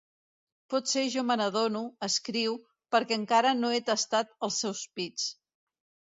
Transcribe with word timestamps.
Potser 0.73 1.03
jo 1.15 1.23
me 1.31 1.35
n'adono, 1.41 1.81
escriu, 2.07 2.57
perquè 2.97 3.19
encara 3.19 3.53
no 3.61 3.71
he 3.77 3.83
tastat 3.93 4.35
els 4.49 4.61
seus 4.65 4.83
pits. 4.99 5.31